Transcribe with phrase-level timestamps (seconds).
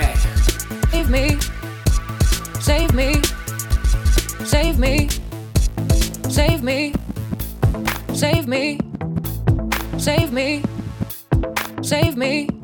[0.00, 0.16] that.
[0.90, 1.38] Save me,
[2.60, 3.22] save me,
[4.44, 5.08] save me,
[6.30, 6.92] save me,
[8.14, 8.80] save me,
[9.98, 10.62] save me,
[11.82, 12.55] save me.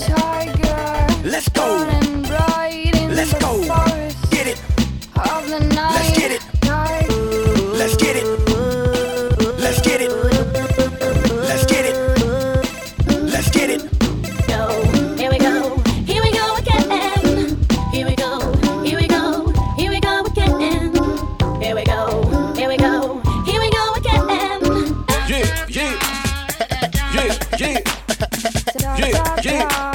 [0.00, 1.84] Tiger, tiger, Let's go.
[1.84, 3.62] burning bright in Let's go.
[4.30, 4.58] Get it,
[5.16, 5.92] of the night.
[5.92, 6.42] Let's get it.
[7.78, 8.26] let's get it,
[9.58, 10.10] let's get it,
[11.48, 11.96] let's get it,
[13.22, 13.82] let's get it.
[15.18, 15.76] Here we go.
[16.06, 17.58] Here we go again.
[17.92, 18.40] Here we go.
[18.82, 19.52] Here we go.
[19.76, 20.92] Here we go again.
[21.60, 22.52] Here we go.
[22.54, 23.20] Here we go.
[23.44, 24.28] Here we go again.
[25.28, 25.92] Yeah, yeah,
[27.14, 27.78] yeah, yeah.
[28.98, 29.40] Yeah, yeah.
[29.42, 29.91] Yeah,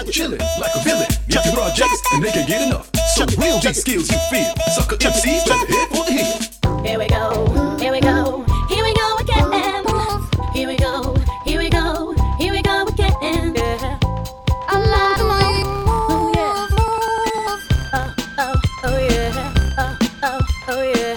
[0.00, 1.06] Straight in, chillin' like a villain.
[1.28, 2.90] Check your projects and they can get enough.
[3.14, 4.54] So real G skills you feel.
[4.72, 6.82] Sucker MCs better hit for the hill.
[6.82, 7.76] Here we go.
[7.78, 8.44] Here we go.
[8.70, 9.52] Here we go again.
[10.54, 11.14] Here we go.
[11.44, 12.14] Here we go.
[12.38, 13.54] Here we go again.
[13.54, 13.98] Yeah.
[14.68, 16.66] I like the way you Oh, yeah.
[17.92, 19.54] Oh, oh, oh yeah.
[19.76, 21.09] Oh, oh, oh yeah.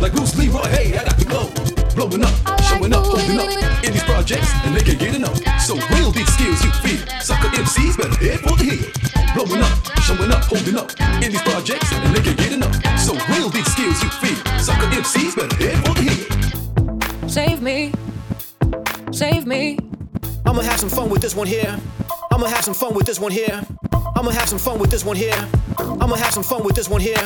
[0.00, 1.52] Like Bruce Leroy, hey, I got the glow.
[1.94, 5.36] Blowing up, showing up, holding up in these projects, and they can get enough.
[5.60, 7.04] So real deep skills you feel.
[7.20, 8.88] Sucker MCs better head for the hill.
[9.34, 10.90] Blowing up, showing up, holding up
[11.22, 12.74] in these projects, and they can get enough.
[12.98, 14.40] So real deep skills you feel.
[14.58, 17.28] Sucker MCs better head for the hill.
[17.28, 17.92] Save me.
[19.12, 19.78] Save me.
[20.46, 21.78] I'ma have some fun with this one here.
[22.32, 23.62] I'ma have some fun with this one here.
[24.16, 25.48] I'ma have some fun with this one here.
[25.78, 27.22] I'ma have some fun with this one here.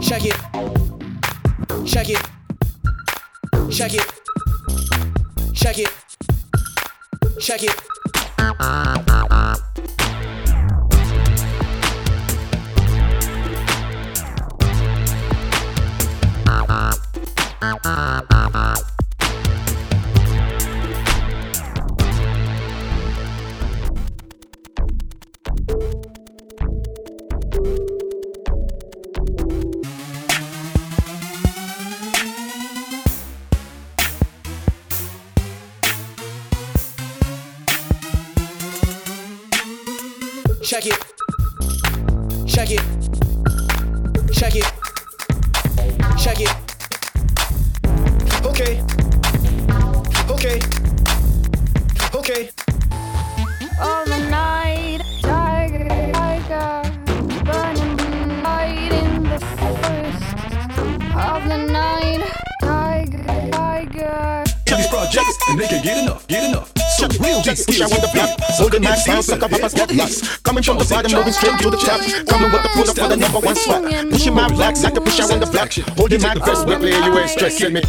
[0.00, 1.01] Check it.
[1.86, 2.20] Check it.
[3.70, 4.06] Check it.
[5.54, 5.90] Check it.
[7.40, 7.92] Check it.
[40.72, 40.98] Check it.
[42.46, 42.80] Check it.
[44.32, 44.64] Check it.
[46.16, 46.50] Check it.
[48.46, 48.80] Okay.
[50.30, 50.58] Okay.
[52.14, 52.48] Okay.
[53.82, 56.82] Of the night, tiger, tiger,
[57.44, 57.96] burning
[58.40, 60.24] bright in the forest
[61.14, 62.24] of the night.
[62.62, 64.44] Tiger, tiger.
[64.68, 66.71] In these projects, and they can get enough, get enough
[67.22, 67.64] real G's.
[67.66, 68.30] Here with the block.
[68.58, 70.38] Holding my sound, sucker papa's got locks.
[70.38, 72.00] Coming from the bottom, moving straight to the top.
[72.26, 73.82] Coming with the pull up for the number one spot.
[74.10, 75.72] Pushing my blocks like a pusher on the block.
[75.96, 77.82] Holding my crest, we're playing, you ain't stressing me.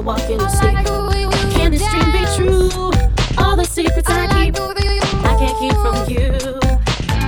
[0.00, 0.76] Walking the street,
[1.52, 2.70] can this dream be true?
[3.36, 6.30] All the secrets I keep, I can't keep from you.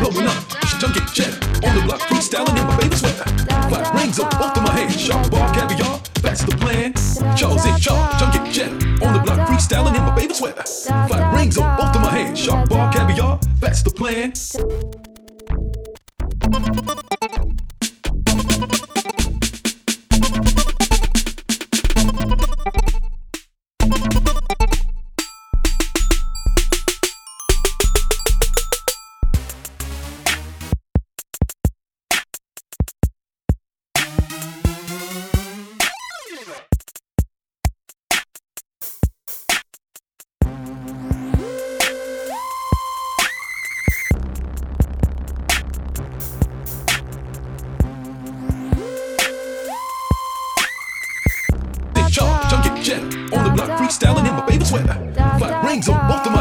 [0.00, 0.40] Blowing up,
[0.80, 1.32] junkie jet
[1.68, 4.01] on the block, freestyling in my baby's sweat.
[4.18, 5.00] Both of my hands.
[5.00, 6.92] Sharp bar caviar, that's the plan.
[7.34, 8.74] Charles in charge, cheddar.
[9.04, 10.62] On the block, freestyling in my baby sweater.
[10.62, 12.38] Five rings on both of my hands.
[12.38, 14.32] Sharp bar caviar, that's the plan.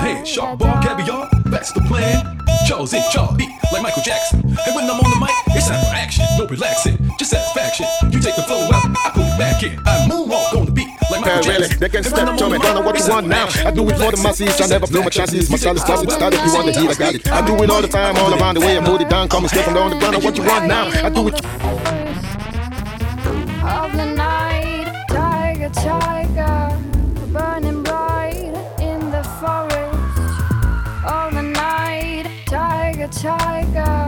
[0.01, 0.25] Man.
[0.25, 2.37] Sharp bar, caviar, that's the plan.
[2.67, 4.39] Charles in Charlie, beat like Michael Jackson.
[4.39, 6.25] And when I'm on the mic, it's time for action.
[6.37, 7.85] No relaxing, just satisfaction.
[8.11, 9.79] You take the flow out, I put it back in.
[9.85, 12.37] I moonwalk on the beat like Michael Yeah, really, they can And step when I'm
[12.37, 13.47] to me, the don't know what you want now.
[13.65, 15.49] I do it for the masses, I never blow my chances.
[15.49, 17.31] My style is classic, If you want the heat, I got it.
[17.31, 18.77] I do it all the time, all around the way.
[18.77, 20.23] I put it down, come and step on the ground.
[20.23, 20.87] What you want now?
[20.87, 21.35] I do it.
[23.63, 25.07] of the night.
[25.07, 26.90] Tiger, tiger,
[33.11, 34.07] Tiger, tiger.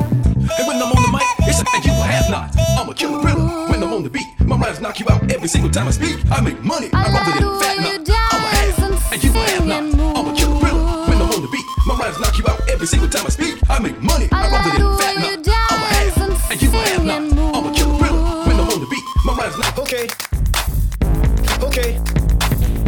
[0.57, 2.55] And when I'm on the mic, it's and you have not.
[2.79, 3.69] I'm a killer rhythm.
[3.69, 6.17] When I'm on the beat, my rhymes knock you out every single time I speak.
[6.31, 8.07] I make money, I, I run like it the in fat way nut.
[8.07, 9.83] you I'm a dance have, and and you a have sing not.
[9.83, 10.83] and I'm a killer rhythm.
[11.09, 13.55] When I'm on the beat, my rhymes knock you out every single time I speak.
[13.69, 15.47] I make money, I, I run it like in the fat way nut.
[15.47, 17.21] you I'm a dance have, and and you a have sing not.
[17.21, 18.23] and I'm a killer rhythm.
[18.47, 19.77] When I'm on the beat, my rhymes knock.
[19.83, 20.05] Okay.
[21.67, 21.89] Okay.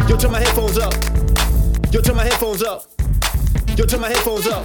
[0.08, 0.94] Yo, turn my headphones up.
[1.92, 2.84] Yo, turn my headphones up.
[3.76, 4.64] Yo, turn my headphones up.